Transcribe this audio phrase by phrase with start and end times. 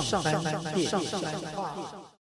[0.00, 0.42] 上班
[0.74, 1.28] 练笑话。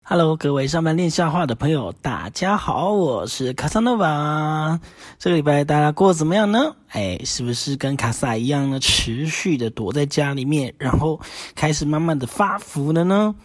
[0.02, 4.80] Hello，各位上班练下话的朋友，大家好，我是卡萨诺瓦。
[5.20, 6.74] 这个礼拜大家过得怎么样呢？
[6.88, 8.80] 哎，是不是跟卡萨一样呢？
[8.80, 11.20] 持续的躲在家里面，然后
[11.54, 13.36] 开始慢慢的发福了呢？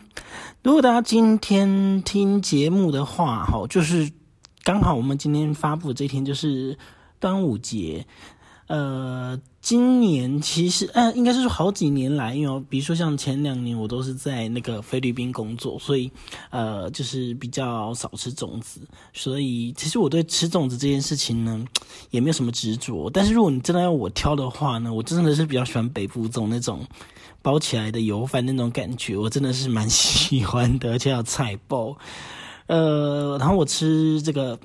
[0.63, 4.09] 如果大家今天听节目的话，哈，就是
[4.63, 6.75] 刚好我们今天发布的这天就是
[7.19, 8.07] 端午节。
[8.67, 16.11] 呃，今年其实，呃，应该是说好几年来，因为比如说像前两年我都是在那个菲律宾工作，所以
[16.51, 18.79] 呃，就是比较少吃粽子。
[19.11, 21.65] 所以其实我对吃粽子这件事情呢，
[22.11, 23.09] 也没有什么执着。
[23.09, 26.85] 但是如果你真的要我挑的话呢，我真的是比较喜欢北部粽那种
[27.41, 31.97] 包起来的油饭那种感觉，我真的是蛮喜欢的，而且要菜包。
[32.67, 34.57] 呃，然后我吃这个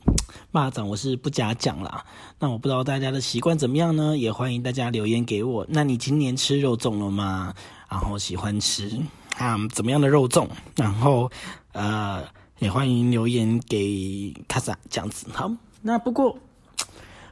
[0.53, 2.05] 蚂蚱，我是不加酱啦。
[2.39, 4.17] 那我不知道大家的习惯怎么样呢？
[4.17, 5.66] 也欢迎大家留言给我。
[5.69, 7.55] 那你今年吃肉粽了吗？
[7.91, 8.91] 然后喜欢吃
[9.37, 10.49] 啊怎么样的肉粽？
[10.77, 11.30] 然后
[11.73, 12.24] 呃，
[12.59, 15.27] 也欢迎留言给卡萨这样子。
[15.33, 15.51] 好，
[15.83, 16.39] 那不过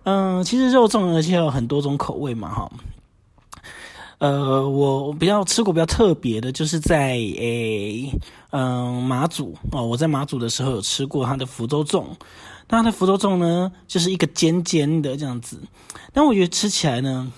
[0.05, 2.71] 嗯，其实肉粽而且有很多种口味嘛，哈。
[4.19, 8.13] 呃，我比较吃过比较特别的，就是在诶，
[8.51, 12.05] 嗯，马祖哦，我在马祖的时候有吃过它的福州粽，
[12.69, 15.61] 那它的福州粽呢，就是一个尖尖的这样子，
[16.13, 17.33] 但我觉得吃起来呢，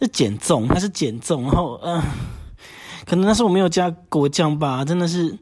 [0.00, 2.02] 是减重，它是减重，然后嗯，
[3.04, 5.38] 可能那是我没有加果酱吧，真的是。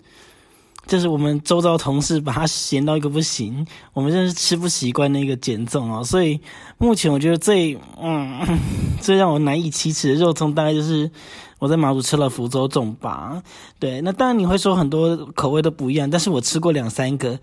[0.87, 6.05] 就是我们周遭同事把它咸到一个不行，我们真是吃不习惯那个减重哦。
[6.05, 6.41] 所以
[6.79, 8.41] 目前我觉得最嗯
[9.03, 11.11] 最让我难以启齿的肉粽，大概就是
[11.59, 13.43] 我在马祖吃了福州粽吧。
[13.79, 17.39] 对，那当然你会说很多口味都不一样，但是我吃过两三个，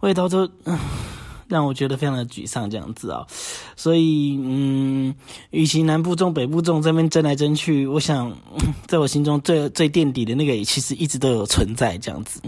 [0.00, 0.48] 味道都
[1.48, 3.26] 让我觉得非常的沮丧这样子啊。
[3.76, 5.14] 所以嗯，
[5.50, 8.36] 与其南部中北部中这边争来争去，我想
[8.86, 12.40] 在我心中最最垫底的那个，其实一直都有存在这样子。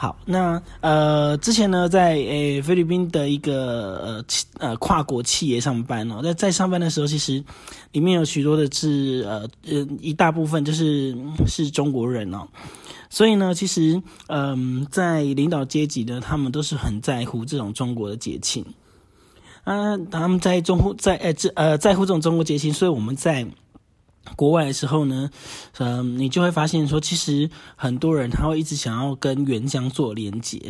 [0.00, 7.42] 好，那呃，之前呢，在诶菲律宾的一个呃呃跨国企业上班哦，在在上班的时候，其实
[7.90, 11.16] 里面有许多的是呃呃一大部分就是
[11.48, 12.46] 是中国人哦，
[13.10, 18.64] 所以呢，其实嗯，在领导阶级呢，他们都是很在乎这种中国的节庆
[19.64, 23.44] 啊，他们在中乎在诶这呃在乎这种中国节庆，所以我们在。
[24.36, 25.30] 国外的时候呢，
[25.78, 30.60] 嗯，你就会发现说，其实很多人他会一直想要跟原乡做连接。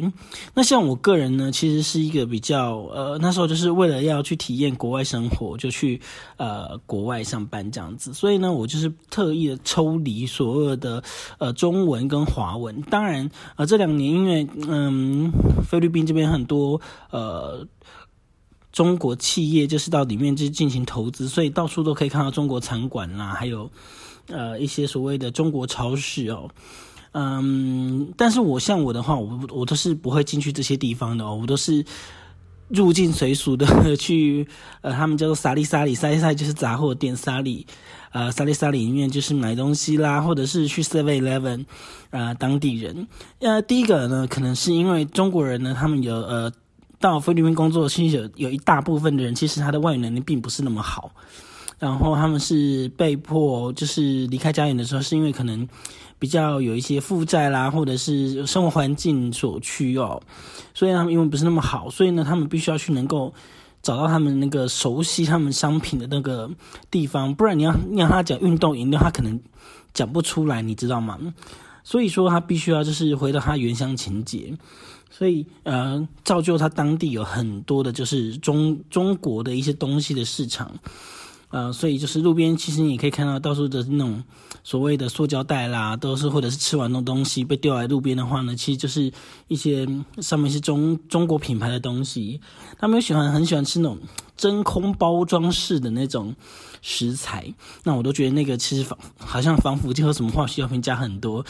[0.55, 6.01] 那像我个人呢，其实是一个比较呃，那时候就是为了要去体验国外生活，就去
[6.37, 8.13] 呃国外上班这样子。
[8.15, 11.03] 所以呢，我就是特意的抽离所有的
[11.39, 12.81] 呃中文跟华文。
[12.83, 15.31] 当然，呃这两年因为嗯
[15.65, 16.81] 菲律宾这边很多
[17.11, 17.67] 呃。
[18.79, 23.69] 中国企业就是到里面去进行投资，所以到处都可以看到中国餐馆啦，还有
[24.29, 26.49] 呃一些所谓的中国超市哦。
[27.11, 31.85] 嗯，但是我像我的话，我我都是不会进去这些地方的哦，我都是
[32.69, 34.47] 入境随俗的去
[34.83, 37.67] 呃，他们叫做沙利沙里，沙利沙里就是杂货店，沙里
[38.13, 41.65] 呃沙利沙里里面就是买东西啦，或者是去 Seven Eleven
[42.11, 43.09] 啊，当地人
[43.41, 46.53] 呃，第一个呢，可能是因为中国人呢，他们有呃。
[47.01, 51.11] 到菲律宾工作，其实有有一大部分的人，其实他的外语能力并不是那么好，
[51.79, 55.69] 然后他们是被迫就是离开家园的时候，是因为可能
[56.19, 60.21] 比较有一些负债啦，或者是生活环境所趋哦，
[60.75, 63.33] 所以他们英文不是那么好，所以呢，他们必须要去能够
[63.81, 66.51] 找到他们那个熟悉他们商品的那个
[66.91, 69.39] 地方，不然你要让他讲运动饮料，他可能
[69.95, 71.17] 讲不出来，你知道吗？
[71.85, 74.53] 所以说他必须要就是回到他原乡情节。
[75.11, 80.79] 所以，呃，造就他当地有很多的，就是中中国的一些东西的市场，
[81.51, 84.23] 呃，所以就是路边其实你可以看到到处的那种
[84.63, 89.11] 所谓的塑胶袋啦，都是或者是吃完的东西被丢在路边的话呢，其实就是
[89.49, 89.89] 一些
[90.21, 92.41] 上面是中中国品牌的东西。
[92.79, 93.99] 他们喜欢很喜欢吃那种
[94.37, 96.37] 真空包装式的那种
[96.81, 97.53] 食材，
[97.83, 101.45] 那我都觉得那个其实防好像防腐剂和什么化学药品加很多。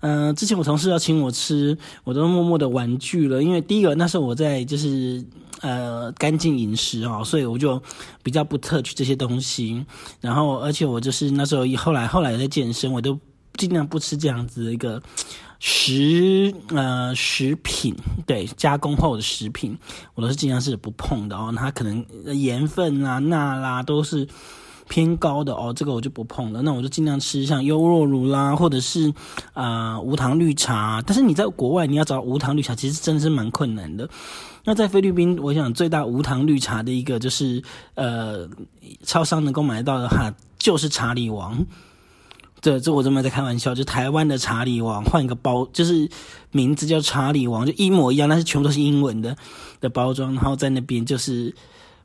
[0.00, 5.24] 嗯，之前我同事要请我吃，我都默默的婉拒了，因为第一个那时候我在就是
[5.60, 7.82] 呃干净饮食啊，所以我就
[8.22, 9.84] 比较不特取这些东西。
[10.20, 13.18] 然后，而且我就是那时候后来后来在健身，我都
[13.56, 15.02] 尽量不吃这样子的一个
[15.58, 19.76] 食呃食品，对加工后的食品，
[20.14, 21.52] 我都是尽量是不碰的哦。
[21.56, 22.04] 它可能
[22.38, 24.28] 盐分啊、钠啦都是。
[24.88, 26.62] 偏高的哦，这个我就不碰了。
[26.62, 29.12] 那我就尽量吃像优酪乳啦，或者是
[29.52, 31.02] 啊无糖绿茶。
[31.06, 34.08] 但是你在国外你要找无糖绿茶，其实真的是蛮困难的。
[34.64, 37.62] 那在菲律宾，我想最大无糖绿茶的一个就是
[37.94, 38.48] 呃，
[39.02, 41.64] 超商能够买到的话，就是查理王。
[42.60, 46.10] 这这我真没在开玩笑，就台湾的查理王换一个包，就是
[46.50, 49.36] 名字叫查理王，就一模一样，但是全部都是英文的
[49.80, 51.54] 的包装，然后在那边就是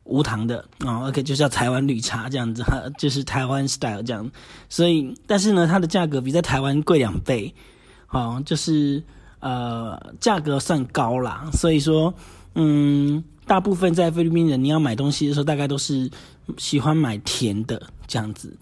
[0.03, 4.29] 无糖的哦，OK，就叫台湾绿茶这样子，哈，就是台湾 style 这样。
[4.69, 7.53] 所以，但是呢，它的价格比在台湾贵两倍，
[8.09, 9.01] 哦，就是
[9.39, 11.49] 呃价格算高啦。
[11.53, 12.13] 所以说，
[12.55, 16.09] 嗯，大部分在菲律宾人你要买东西的时候，大概都是
[16.57, 18.55] 喜欢买甜的这样子。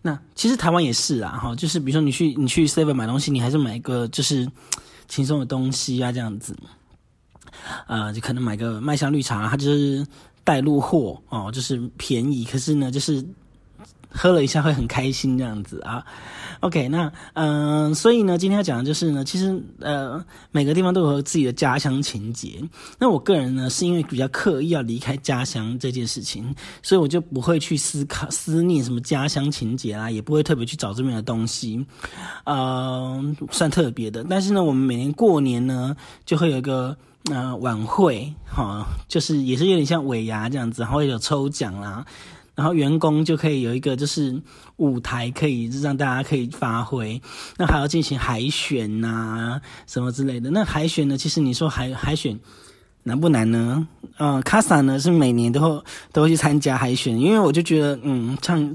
[0.00, 4.48] 那其实台湾也是啊，哈，就是比如说你去你去 Seven 买东西，你还是买一个就是
[5.08, 6.56] 轻松的东西啊，这样子，
[7.88, 10.06] 呃，就可能买个麦香绿茶，它就是
[10.48, 13.22] 带路货哦，就是便宜，可是呢，就是
[14.08, 16.04] 喝了一下会很开心这样子啊。
[16.60, 22.60] OK，那嗯，所以呢，今天要讲的就是呢，其实呃，每个地方都有自己的家乡情节。
[22.98, 26.52] 那我个人呢，是因为比较刻意要离开家乡这件事情，
[26.82, 31.86] 所以我就不会去思考思念什么家乡情节啦，也不会特别去找这边的东西，
[32.44, 34.24] 呃，算特别的。
[34.28, 35.96] 但是呢，我们每年过年呢，
[36.26, 36.96] 就会有一个
[37.30, 42.04] 呃晚会，哈，就是也是有点像尾牙这样子，然后有抽奖啦。
[42.58, 44.42] 然后员工就可以有一个就是
[44.78, 47.22] 舞台，可以让大家可以发挥。
[47.56, 50.50] 那还要进行海选呐，什么之类的。
[50.50, 51.16] 那海选呢？
[51.16, 52.36] 其实你说海海选
[53.04, 53.86] 难不难呢？
[54.18, 58.74] 嗯，卡萨呢是每年都会都会去参加海选，因为我就觉得，嗯，唱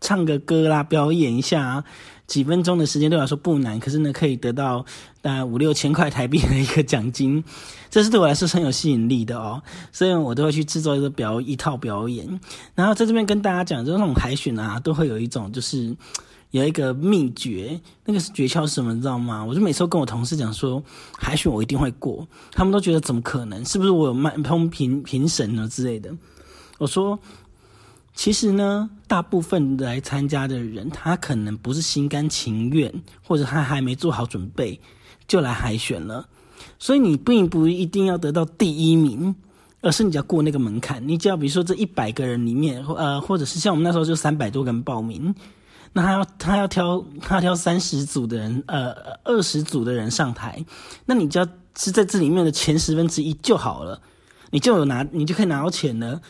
[0.00, 1.82] 唱个歌啦，表演一下。
[2.26, 4.84] 几分钟的时间对我来说不难，可是呢，可以得到
[5.20, 7.44] 大概五六千块台币的一个奖金，
[7.90, 9.62] 这是对我来说很有吸引力的哦。
[9.92, 12.40] 所以我都会去制作一个表一套表演。
[12.74, 15.94] 然后在这边跟大家讲，就是那种海选啊，都会有一种就是
[16.50, 19.44] 有一个秘诀，那个是诀窍是什么，你知道吗？
[19.44, 20.82] 我就每次跟我同事讲说，
[21.18, 23.62] 海选我一定会过，他们都觉得怎么可能？
[23.64, 26.10] 是不是我有卖通评评审呢之类的？
[26.78, 27.18] 我说。
[28.14, 32.92] 其实呢，大部分来参加的人，他可能不是心甘情愿，
[33.26, 34.80] 或者他还没做好准备
[35.26, 36.26] 就来海选了。
[36.78, 39.34] 所以你并不一定要得到第一名，
[39.80, 41.06] 而是你要过那个门槛。
[41.06, 45.34] 你只要比如说这一百个人里面，呃，或者是像我们那时候就三百多个人报名，
[45.92, 48.94] 那他要他要挑他要挑三十组的人，呃，
[49.24, 50.64] 二十组的人上台，
[51.04, 51.46] 那你只要
[51.76, 54.00] 是在这里面的前十分之一就好了，
[54.50, 56.20] 你就有拿，你就可以拿到钱了。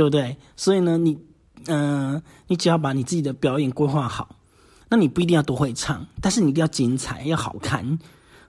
[0.00, 0.38] 对不对？
[0.56, 1.18] 所以呢，你，
[1.66, 4.34] 嗯，你只要把你自己的表演规划好，
[4.88, 7.98] 那你不一定要多会唱，但是你一定要精彩，要好看，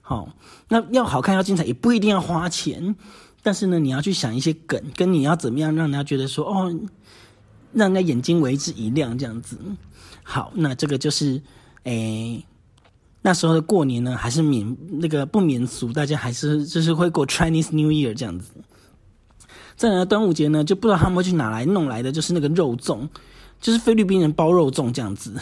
[0.00, 0.34] 好，
[0.68, 2.96] 那要好看要精彩，也不一定要花钱，
[3.42, 6.74] 但是呢，你要去想一些梗，跟你要怎么样让人家觉得说，哦，
[7.74, 9.58] 让人家眼睛为之一亮这样子。
[10.22, 11.42] 好，那这个就是，
[11.82, 12.42] 诶，
[13.20, 18.52] 那时候的过年呢，还是免那个不免俗，大家还是就是会过 Chinese New Year 这样子。
[19.76, 23.08] 再来端午节呢，就不知道他们会去哪来弄来的，就是那个肉粽，
[23.60, 25.32] 就是菲律宾人包肉粽这样子，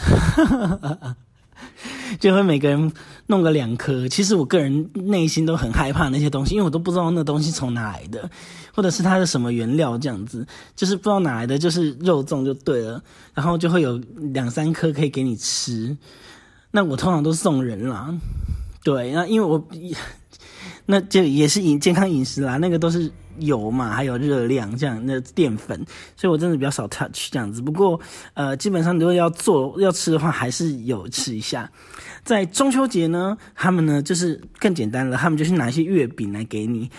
[2.19, 2.91] 就会每个人
[3.27, 4.07] 弄个两颗。
[4.07, 8.29] 其实我个人内心都很害怕那些东西，因为我都不知道那东西从哪来的，
[8.73, 13.03] 或者是它的什么原料这样子，就是不知道哪来的，就是肉粽就对了。
[13.33, 13.97] 然后就会有
[14.33, 15.95] 两三颗可以给你吃，
[16.71, 18.13] 那我通常都送人啦。
[18.83, 19.63] 对，那因为我。
[20.87, 25.77] 那就也是饮健康饮食啦，那个都是油嘛，还有热量这样，那淀粉，
[26.15, 27.61] 所以我真的比较少 touch 这样子。
[27.61, 27.99] 不过，
[28.33, 31.69] 呃，基本上如果要做要吃的话，还是有吃一下。
[32.23, 36.89] 在中秋节呢，他们呢就是更简单了，他们就是拿一些月饼来给你，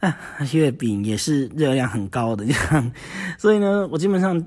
[0.00, 0.16] 啊，
[0.52, 2.92] 月饼也是热量很高的这样。
[3.38, 4.42] 所以呢，我基本上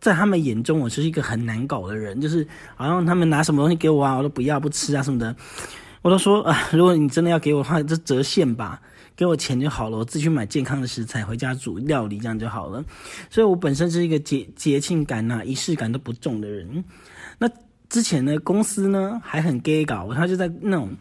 [0.00, 5.34] 在他们眼中，我就是一个很难搞的人，就是好像他们拿什么东西给我啊，我都不要不吃啊什么的。
[6.02, 8.80] 我都说啊，如果你真的要给我的话，就折现吧，
[9.16, 12.84] 给我钱就好了，我自己去买健康的食材回家煮料理，这样就好了。
[13.30, 16.84] 所以我本身是一个节节庆感呐、仪式感都不重的人。
[17.38, 17.50] 那
[17.88, 20.94] 之前呢，公司呢还很 gay 搞，他就在那种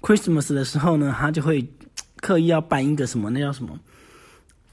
[0.00, 1.68] Christmas 的时候呢，他就会
[2.16, 3.78] 刻意要办一个什么，那叫什么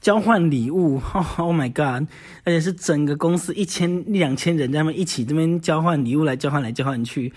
[0.00, 1.00] 交换礼物？
[1.36, 2.08] Oh my god！
[2.44, 7.32] 而且是整个公司一千两千人在那一起这边交换礼物，来交换来交换去。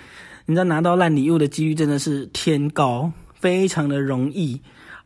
[0.46, 4.62] 你知道拿到烂礼物的几率真的是天高，非常的容易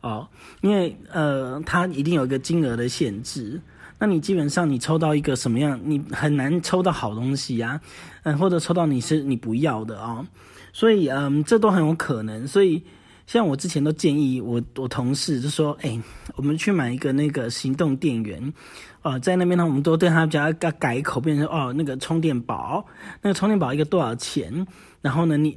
[0.06, 0.28] 哦，
[0.60, 3.60] 因为呃，它一定有一个金额的限制。
[3.98, 7.80] 那你基本上你抽到一个什么样，你很难抽到好东西呀，
[8.24, 10.26] 嗯，或者抽到你是你不要的啊，
[10.72, 12.46] 所以嗯，这都很有可能。
[12.46, 12.82] 所以
[13.26, 15.98] 像我之前都建议我我同事就说，哎，
[16.36, 18.52] 我们去买一个那个行动电源。
[19.00, 22.84] 哦，在那边呢，我们都对他家改改口，变成哦，那个充电宝，
[23.22, 24.66] 那个充电宝一个多少钱？
[25.00, 25.56] 然后呢，你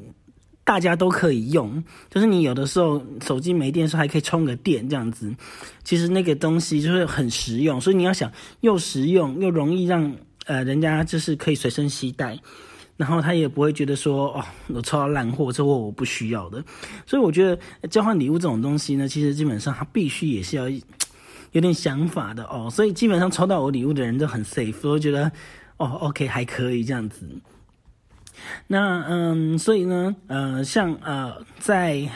[0.70, 5.36] 大家都可以用，就是你有的时候手机没电的时候还可以充个电，这样子。
[5.84, 12.38] 其实那个东西就是很实用，所以你要想又实用又容易让呃人家就是可以随身携带，
[12.98, 16.64] 然后他也不会觉得说哦，我抽到烂货，这货我不需要的。
[17.04, 20.70] 所以我觉得交换礼物这种东西呢，其实基本上他必须也是要
[21.54, 22.70] 有点想法的哦。
[22.72, 25.32] 所以基本上抽到我礼物的人都很 safe，我觉得
[25.78, 27.28] 哦，OK 还可以这样子。
[28.68, 32.08] 那嗯，所以呢，呃，像呃，在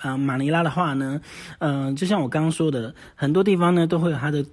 [0.00, 1.20] 呃马尼拉的话呢，
[1.58, 4.44] 呃，就像我刚刚说的，很多地方呢都会有它的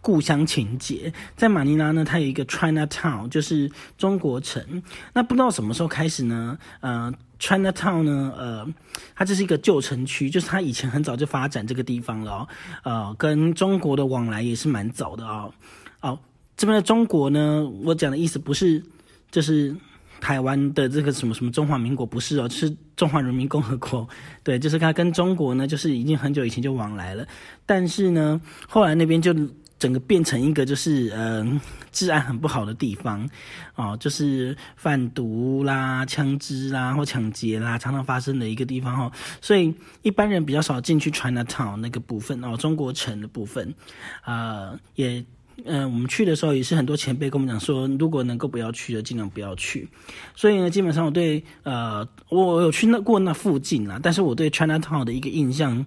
[0.00, 1.12] 故乡情节。
[1.36, 4.82] 在马尼拉呢，它有一个 China Town，就是中国城。
[5.12, 8.66] 那不知道什么时候开始呢，呃，China Town 呢，呃，
[9.14, 12.48] 它这是一个旧城区，就是它以前很早就发展这个地方了哦，
[12.82, 15.52] 呃，跟中国的往来也是蛮早的哦。
[16.00, 16.18] 哦，
[16.56, 18.82] 这边的中国呢，我讲的意思不是
[19.30, 19.76] 就是。
[20.20, 24.08] 台湾的这个什么什么中华民国不是哦，是中华人民共和国。
[24.42, 27.26] 对，就是它跟中国呢，就是已经很久以前就往来了。
[27.64, 29.34] 但是呢，后来那边就
[29.78, 31.44] 整个变成一个就是呃
[31.92, 33.28] 治安很不好的地方
[33.74, 39.12] 哦，就是贩毒啦、枪支啦或抢劫啦常常发生的一个地方哈。
[39.40, 43.74] 所以一般人比较少进去 China Town 那个部分哦，中国城的部分
[44.22, 45.24] 啊也。
[45.64, 49.88] 嗯，我们去的时候也是很多前辈跟我们讲说，如果能够不要去的，尽量不要去。
[50.34, 55.86] 所以呢，基本上我对呃，我有去那过那附近啦，但是我对 China Town 的一个印象，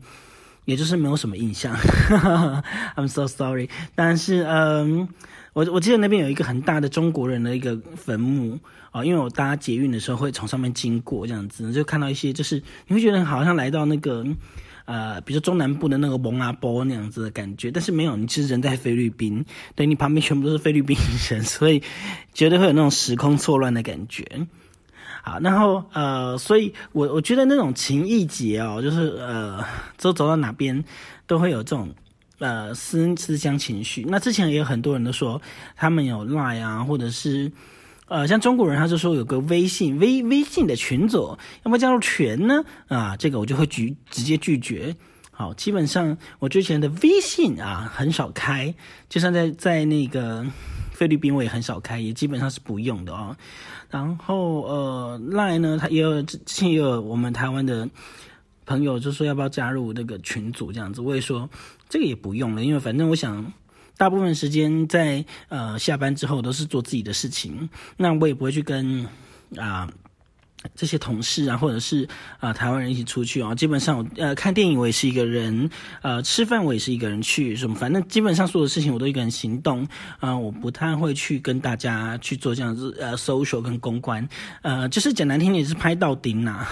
[0.65, 1.75] 也就是没有什么印象。
[2.97, 3.69] I'm so sorry。
[3.93, 5.07] 但是嗯，
[5.53, 8.57] 我我记得那边有一个很大的中国人的一个坟墓
[8.89, 14.25] 啊，因为我搭捷运的时候会从上面经过，这样子就看到一些，就是你会觉得好像来到那个。
[14.89, 20.97] 呃，比如说中南部的那个蒙阿波那样子的感觉，但是没有，你其实人在菲律宾，对你旁边全部都是菲律宾
[21.29, 21.83] 人，所以
[22.33, 24.25] 绝对会有那种时空错乱的感觉。
[25.21, 29.63] 好，然后呃，所以我我觉得那种情意节哦，就是呃，
[29.95, 30.83] 走走到哪边
[31.27, 31.93] 都会有这种
[32.39, 34.03] 呃思思乡情绪。
[34.09, 35.39] 那之前也有很多人都说
[35.75, 37.51] 他们有赖啊，或者是。
[38.09, 42.63] 呃，像中国人，他就说有个微信微微信的群组，要不要加入群呢？
[42.87, 44.95] 啊，这个我就会拒直接拒绝。
[45.29, 48.73] 好，基本上我之前的微信啊很少开，
[49.07, 50.43] 就算在在那个
[50.91, 53.37] 菲律宾我也很少开，也基本上是不用的哦。
[53.91, 57.87] 然后呃赖呢，他也有之前也有我们台湾的
[58.65, 61.47] 朋友就说要不要加入那个群组这样子，我也说
[61.87, 63.53] 这个也不用了，因为反正我想。
[63.99, 69.05] 大部分时间在呃下班之后都是做自己的事情，那我也不会去跟
[69.57, 69.91] 啊
[70.73, 72.07] 这些同事啊或者是
[72.39, 73.53] 啊台湾人一起出去啊。
[73.53, 75.69] 基本上我呃看电影我也是一个人，
[76.01, 79.85] 呃吃饭我也是一个人去，什么反正基本上所有的事情我都一个人行动
[80.21, 84.25] 啊，我不太会去跟大家去做这样子呃 social 跟公关，
[84.61, 86.65] 呃就是讲难听点是拍到顶呐。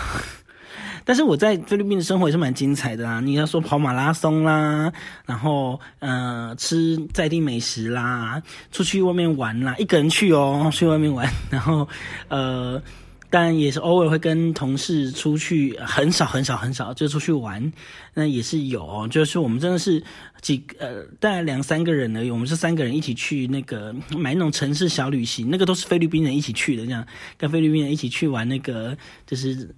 [1.08, 3.22] 但是我在菲律宾的生活也是蛮精彩的啊！
[3.22, 4.92] 你要说跑马拉松啦，
[5.26, 11.88] 然后呃吃在地美食啦，出去外面玩啦，一个人去哦， 去外面玩，然后
[12.28, 12.84] 呃，
[13.30, 17.72] 但也是偶尔会跟同事出去，很少很少很少就出去玩，
[18.14, 20.04] 那也是有，就是我们真的是
[20.42, 29.74] 几呃大概两三个人而已，我们是三个人一起去那个买那种城市小旅行，那个都是菲律宾人一起去的，这样跟菲律宾人一起去玩那个就是。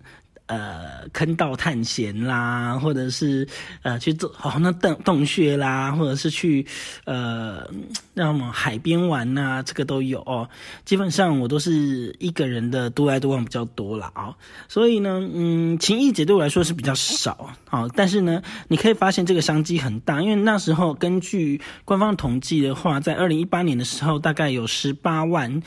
[0.50, 3.48] 呃，坑道探险啦，或者是
[3.84, 6.66] 呃去做好那洞洞穴啦，或者是去
[7.06, 7.70] 呃
[8.16, 10.50] 那么海边玩呐，这个都有哦。
[10.86, 14.34] 基本上我都是一个人的独来独往比较多了啊，
[14.68, 17.88] 所以呢，嗯，情谊节对我来说是比较少啊。
[17.96, 25.62] 但是呢，你可以发现这个商机很大，因为那时候根据官方统计的话，在二零一八年的时候，大概有十八万。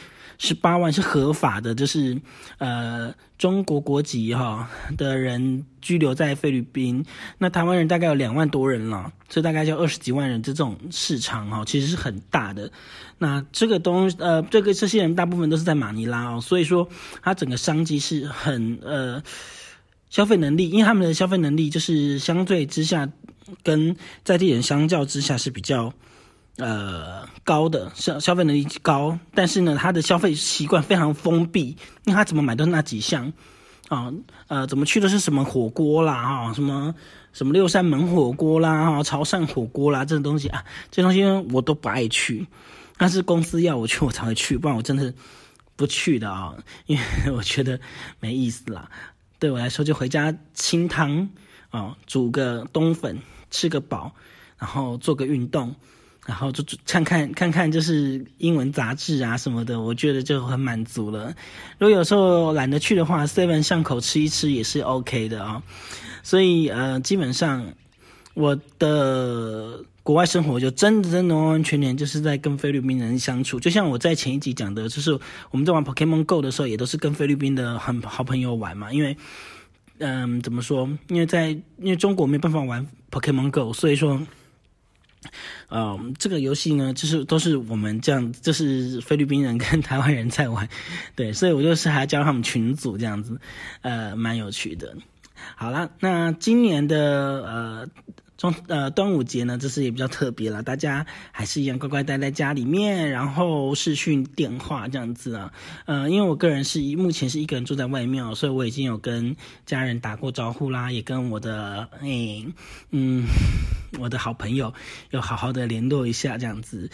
[0.45, 2.21] 十八万是合法的，就是
[2.59, 7.05] 呃中国国籍哈的人居留在菲律宾。
[7.39, 12.69] 那台湾人大概有两万多人了，所以大概就二十几万人，这种市场哈其实是很大的。
[13.19, 16.89] 那这个东呃这个这些人大部分都是在马尼拉哦，所以说
[17.23, 19.23] 它整个商机是很呃
[20.11, 23.09] 消费能力，因为他们的消费能力就是相对之下
[23.63, 23.95] 跟
[24.25, 25.95] 在地人相较之下是比较。
[26.59, 31.69] 呃，高的消消费能力高，但是呢，他的消费习惯非常封闭，
[32.05, 33.33] 因为他怎么买都是那几项
[33.89, 34.13] 啊，
[34.49, 36.95] 呃，怎么去的是什么火锅啦，哈，什么
[37.33, 42.47] 什么六扇门火锅啦，哈，潮汕火锅啦，这种东西啊，这东西我都不爱去，
[42.99, 45.13] 但是公司要我去，我才会去，不然我真的
[45.75, 46.55] 不去的啊，
[46.85, 47.81] 因为我觉得
[48.21, 48.91] 没意思啦。
[49.39, 51.31] 对我来说，就回家清汤
[51.71, 53.19] 啊，煮个冬粉，
[53.51, 54.13] 吃个饱，
[54.59, 55.75] 然后做个运动。
[56.27, 61.35] 然后就看看看看，就是英文杂志啊什么的，我觉得就很满足了。
[61.79, 65.63] 如果有时候懒得去的话，seven 巷口吃一吃也是 OK 的啊。
[66.23, 67.67] 所以呃，基本上
[68.35, 75.13] 我的国外生活就真的真的完完全全就是在跟菲律宾人相处，就像我在前一集讲的，就是
[75.51, 78.93] 我们在玩 Pokemon Go 的时候，也都是跟菲律宾的很好朋友玩嘛。
[78.93, 79.17] 因为，
[79.99, 80.89] 嗯，怎么说？
[81.09, 84.21] 因为在因为中国没办法玩 Pokemon Go，所以说，
[85.69, 90.69] 呃，这个游戏呢，就是都是我们这样，就是菲律宾人跟台湾人在玩，
[91.15, 93.41] 对，所以我就是还加入他们群组这样子，
[93.83, 94.97] 呃，蛮有趣的。
[95.57, 96.99] 好了，那今年的
[97.45, 97.89] 呃。
[98.43, 105.53] 中呃端午节呢，这次也比较特别了，大家还是一样乖乖待在家里面，然后视讯电话这样子啊。
[105.87, 112.45] 呃，因为我个人是一目前是一个人住在外面，所以我已经有跟家人打过招呼啦，也跟我的诶
[112.91, 113.27] 嗯
[114.01, 114.75] 我的好朋友
[115.11, 116.91] 有好好的联络一下这样子。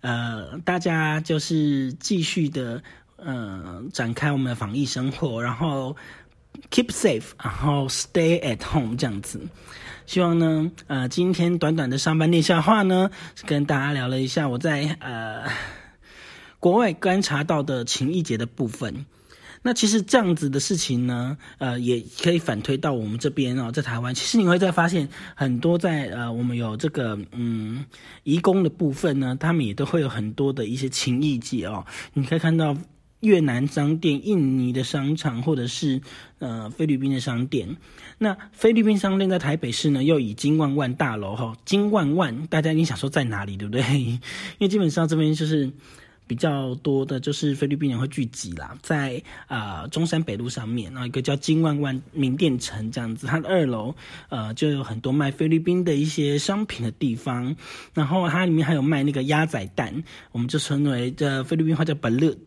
[0.00, 2.82] 呃，大家就是继续的
[3.14, 5.94] 呃展开我们的防疫生活，然后
[6.70, 9.40] keep safe，然后 stay at home 这样子。
[10.06, 13.10] 希望呢，呃，今天短短的上班练笑话呢，
[13.46, 15.44] 跟大家聊了一下我在呃
[16.58, 19.06] 国外观察到的情谊节的部分。
[19.62, 27.84] 那其实这样子的事情呢，呃，也可以反推到我们这边哦，在台湾，其实你会再发现很多在呃我们有这个嗯
[28.24, 32.76] 移工的部分呢，他们也都会有很多的一些情谊节哦，你可以看到。
[33.20, 36.00] 越南商店、印尼的商场，或者是
[36.38, 37.76] 呃菲律宾的商店。
[38.18, 43.82] 那菲律宾商店在台北市呢，又以金万万大楼哈，金万万，大家一定想说在哪里，对不对？
[44.00, 44.20] 因
[44.60, 45.70] 为基本上这边就是
[46.26, 53.94] 比较多的，就是菲律宾人会聚集啦，在啊中山北路上面，然后一个叫金万万名店城这样子，它的二楼
[54.28, 57.56] 呃就有很多卖菲律宾的一些商品的地方，
[57.94, 62.38] 然后它里面还有卖那个鸭仔蛋，我们就称为的菲律宾话叫 balut。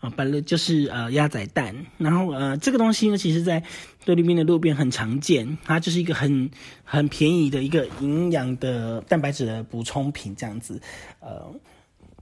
[0.00, 3.62] 啊，本来就是呃鸭仔蛋，然后呃这个东西呢，其实在
[4.00, 6.50] 菲律宾的路边很常见，它就是一个很
[6.84, 10.78] 很便宜的一个营养的蛋白质的补充品这样子。
[11.20, 11.50] 呃，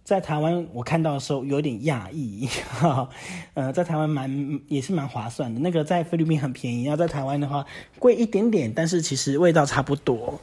[0.05, 2.47] 在台湾我看到的时候有点讶异，
[2.79, 3.09] 哈哈
[3.55, 7.67] 呃，在台湾蛮也是蛮划算的，那个在菲律宾很便宜，要在台湾的话
[7.99, 10.41] 贵一点点，但是其实味道差不多。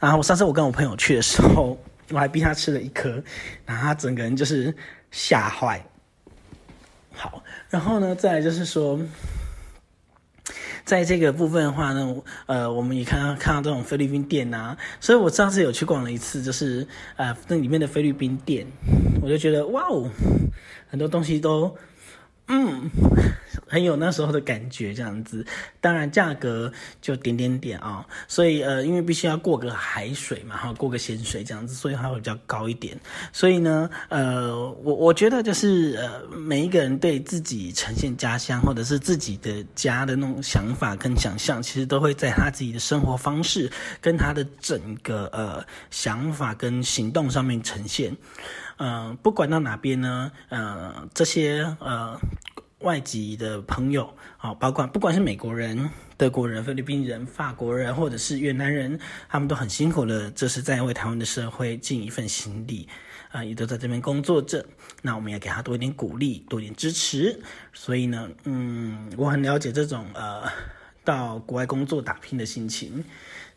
[0.00, 1.78] 然后我上次我跟我朋友去的时候，
[2.10, 3.22] 我还逼他吃了一颗，
[3.66, 4.74] 然后他整个人就是
[5.10, 5.84] 吓坏。
[7.16, 9.00] 好，然后呢，再来就是说，
[10.84, 12.14] 在这个部分的话呢，
[12.46, 18.66] 呃，我们也看到看到这种菲律宾店啊，所以我上次有去逛了一次，就是呃那里面的菲律宾店，
[19.22, 20.10] 我就觉得哇哦，
[20.88, 21.76] 很多东西都。
[22.46, 22.90] 嗯，
[23.66, 25.44] 很有那时候的感觉，这样子。
[25.80, 32.98] 当然价格就点点点啊，所以呃，因为必须要过个海水嘛，哈，过个咸水这样子，所以它会比较高一点。
[33.32, 48.16] 所以呢，呃，我我觉得就是呃，每一个人对自己呈现家乡或者是自己的家的那种想法跟想象，其实都会在他自己的生活方式跟他的整个呃想法跟行动上面呈现。
[48.78, 52.18] 嗯，不管到哪边呢，呃，这些呃
[52.84, 62.86] 外籍的朋友，啊，包括不管是美国人、德国人、菲律宾人、法国人，或者是越南人，他们都很辛苦的，这是在为台湾的社会尽一份心力，
[63.32, 64.64] 啊，也都在这边工作着。
[65.02, 67.40] 那我们也给他多一点鼓励，多一点支持。
[67.72, 70.42] 所以呢，嗯，我很了解这种呃
[71.02, 73.02] 到国外工作打拼的心情。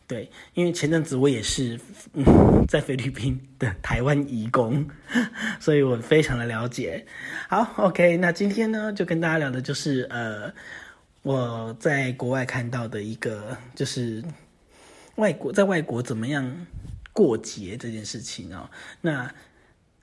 [0.08, 1.78] 对，因为前阵子我也是
[2.14, 2.24] 嗯
[2.66, 4.88] 在菲律宾的台湾移工，
[5.60, 7.04] 所以我非常的了解。
[7.46, 10.50] 好，OK，那今天呢就跟大家聊的就是呃
[11.20, 14.24] 我在国外看到的一个就是
[15.16, 16.66] 外国在外国怎么样
[17.12, 18.66] 过节这件事情哦。
[19.02, 19.30] 那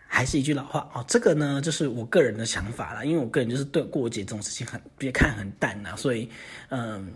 [0.05, 6.29] 还是一句老话哦，这个呢就是我个人的想法啦，因为我个人就是对过节这种事情很别看很淡呐，所以
[6.69, 7.11] 嗯。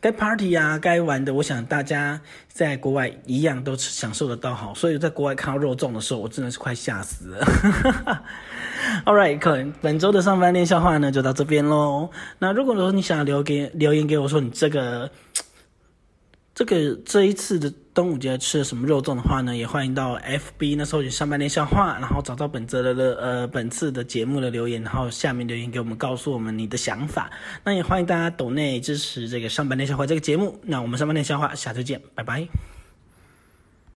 [0.00, 7.44] 该 party 啊，该玩的，我想大家在国外一样都享受得到好，所以在国外看到肉粽的时候，我真的是快吓死了。
[9.04, 12.10] All right，本周的上班练笑话呢就到这边喽。
[12.38, 15.10] 那如果说你想留给留言给我说你这个。
[16.58, 27.30] 这个这一次的端午节吃了什么肉粽的话呢，也欢迎到 FB 那搜取上半年笑话，然后找到本则的呃本次的节目的留言，然后下面留言给我们，告诉我们你的想法。
[27.62, 30.58] 那也欢迎大家抖内支持这个上半年笑话这个节目。
[30.64, 32.48] 那我们上半年笑话下周见，拜拜。